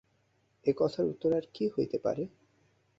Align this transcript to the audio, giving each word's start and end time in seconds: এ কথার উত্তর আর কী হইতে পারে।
এ 0.65 0.71
কথার 0.77 1.05
উত্তর 1.05 1.31
আর 1.33 1.45
কী 1.53 1.65
হইতে 1.67 1.97
পারে। 1.97 2.23